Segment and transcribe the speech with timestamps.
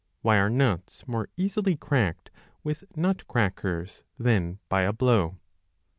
[0.23, 2.31] Why are nuts more easily cracked
[2.63, 5.37] with nut crackers than by a blow